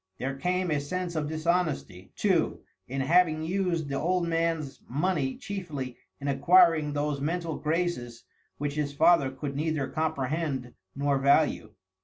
There 0.17 0.35
came 0.35 0.71
a 0.71 0.79
sense 0.79 1.15
of 1.15 1.27
dishonesty, 1.29 2.11
too, 2.15 2.61
in 2.87 3.01
having 3.01 3.43
used 3.43 3.87
the 3.87 3.99
old 3.99 4.27
man's 4.27 4.81
money 4.89 5.37
chiefly 5.37 5.95
in 6.19 6.27
acquiring 6.27 6.93
those 6.93 7.21
mental 7.21 7.55
graces 7.59 8.23
which 8.57 8.73
his 8.73 8.93
father 8.95 9.29
could 9.29 9.55
neither 9.55 9.87
comprehend 9.87 10.73
nor 10.95 11.19
value. 11.19 11.75